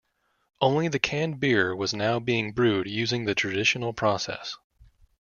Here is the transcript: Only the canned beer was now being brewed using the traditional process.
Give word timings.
Only 0.61 0.87
the 0.87 0.97
canned 0.97 1.39
beer 1.39 1.75
was 1.75 1.93
now 1.93 2.19
being 2.19 2.53
brewed 2.53 2.87
using 2.87 3.25
the 3.25 3.35
traditional 3.35 3.93
process. 3.93 4.57